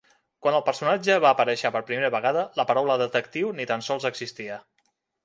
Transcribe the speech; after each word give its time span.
Quan 0.43 0.55
el 0.59 0.63
personatge 0.69 1.17
va 1.25 1.33
aparèixer 1.35 1.71
per 1.75 1.81
primera 1.89 2.09
vegada, 2.15 2.45
la 2.61 2.65
paraula 2.71 2.97
detectiu 3.03 3.53
ni 3.59 3.69
tan 3.73 3.85
sols 3.89 4.09
existia. 4.13 4.59